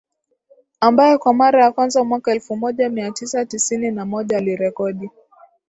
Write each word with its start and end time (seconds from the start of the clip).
ambaye 0.79 1.17
kwa 1.17 1.33
mara 1.33 1.63
ya 1.63 1.71
kwanza 1.71 2.03
mwaka 2.03 2.31
elfu 2.31 2.55
moja 2.57 2.89
mia 2.89 3.11
tisa 3.11 3.45
tisini 3.45 3.91
na 3.91 4.05
moja 4.05 4.37
alirekodi 4.37 5.09